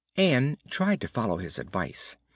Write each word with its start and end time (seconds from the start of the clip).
Ann 0.17 0.57
tried 0.67 0.99
to 1.01 1.07
follow 1.07 1.37
his 1.37 1.59
advice. 1.59 2.17